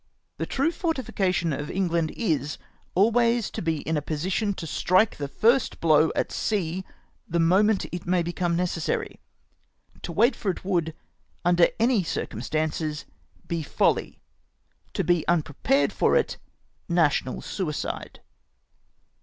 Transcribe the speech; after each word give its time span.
The 0.37 0.47
true 0.47 0.71
fortification 0.71 1.53
of 1.53 1.69
England 1.69 2.09
is, 2.17 2.57
always 2.95 3.51
to 3.51 3.61
be 3.61 3.81
in 3.81 3.97
a 3.97 4.01
position 4.01 4.55
to 4.55 4.65
strike 4.65 5.17
the 5.17 5.27
first 5.27 5.79
blow 5.79 6.11
at 6.15 6.31
sea 6.31 6.83
the 7.27 7.39
moment 7.39 7.85
it 7.91 8.07
may 8.07 8.23
become 8.23 8.55
necessary. 8.55 9.19
To 10.01 10.11
wait 10.11 10.35
for 10.35 10.49
it 10.49 10.65
would, 10.65 10.95
under 11.45 11.67
any 11.79 12.01
circum 12.01 12.41
stances, 12.41 13.05
be 13.45 13.61
folly— 13.61 14.19
to 14.95 15.03
be 15.03 15.23
unprepared 15.27 15.93
for 15.93 16.15
it, 16.15 16.37
national 16.89 17.43
suicide. 17.43 18.21